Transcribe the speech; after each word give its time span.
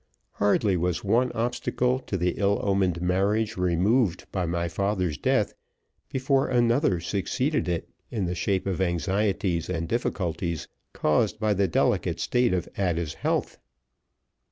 Hardly 0.31 0.77
was 0.77 1.03
one 1.03 1.31
obstacle 1.33 1.99
to 1.99 2.17
the 2.17 2.31
ill 2.37 2.59
omened 2.63 3.03
marriage 3.03 3.55
removed 3.55 4.25
by 4.31 4.47
my 4.47 4.67
father's 4.67 5.15
death 5.15 5.53
before 6.09 6.47
another 6.47 6.99
succeeded 6.99 7.69
it 7.69 7.87
in 8.09 8.25
the 8.25 8.33
shape 8.33 8.65
of 8.65 8.81
anxieties 8.81 9.69
and 9.69 9.87
difficulties 9.87 10.67
caused 10.91 11.39
by 11.39 11.53
the 11.53 11.67
delicate 11.67 12.19
state 12.19 12.51
of 12.51 12.67
Ada's 12.79 13.13
health. 13.13 13.59